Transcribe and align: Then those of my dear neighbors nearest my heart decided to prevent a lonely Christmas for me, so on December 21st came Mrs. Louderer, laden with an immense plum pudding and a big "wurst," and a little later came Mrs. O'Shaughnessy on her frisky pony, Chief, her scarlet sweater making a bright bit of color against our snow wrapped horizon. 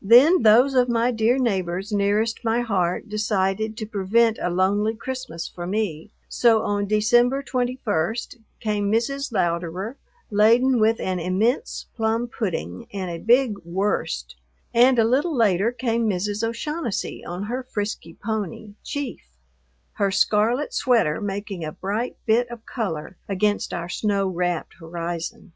Then 0.00 0.40
those 0.40 0.72
of 0.72 0.88
my 0.88 1.10
dear 1.10 1.36
neighbors 1.36 1.92
nearest 1.92 2.42
my 2.42 2.62
heart 2.62 3.10
decided 3.10 3.76
to 3.76 3.84
prevent 3.84 4.38
a 4.40 4.48
lonely 4.48 4.94
Christmas 4.94 5.48
for 5.50 5.66
me, 5.66 6.10
so 6.30 6.62
on 6.62 6.86
December 6.86 7.42
21st 7.42 8.36
came 8.58 8.90
Mrs. 8.90 9.32
Louderer, 9.32 9.96
laden 10.30 10.80
with 10.80 10.98
an 10.98 11.18
immense 11.20 11.84
plum 11.94 12.26
pudding 12.26 12.86
and 12.90 13.10
a 13.10 13.18
big 13.22 13.58
"wurst," 13.66 14.36
and 14.72 14.98
a 14.98 15.04
little 15.04 15.36
later 15.36 15.70
came 15.72 16.08
Mrs. 16.08 16.42
O'Shaughnessy 16.42 17.22
on 17.22 17.42
her 17.42 17.62
frisky 17.62 18.14
pony, 18.14 18.76
Chief, 18.82 19.20
her 19.92 20.10
scarlet 20.10 20.72
sweater 20.72 21.20
making 21.20 21.66
a 21.66 21.70
bright 21.72 22.16
bit 22.24 22.50
of 22.50 22.64
color 22.64 23.18
against 23.28 23.74
our 23.74 23.90
snow 23.90 24.26
wrapped 24.26 24.76
horizon. 24.80 25.52